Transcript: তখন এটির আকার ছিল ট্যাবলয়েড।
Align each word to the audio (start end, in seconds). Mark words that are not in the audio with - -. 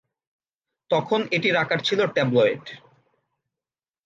তখন 0.89 1.19
এটির 1.31 1.55
আকার 1.55 1.79
ছিল 1.79 1.99
ট্যাবলয়েড। 2.07 2.63